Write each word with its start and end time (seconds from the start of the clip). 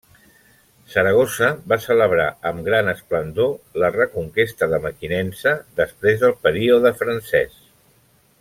Saragossa 0.93 1.49
va 1.73 1.77
celebrar 1.83 2.25
amb 2.51 2.65
gran 2.71 2.89
esplendor 2.95 3.53
la 3.83 3.93
reconquesta 3.99 4.71
de 4.75 4.81
Mequinensa 4.89 5.57
després 5.85 6.25
del 6.25 6.37
període 6.49 6.97
francès. 7.05 7.63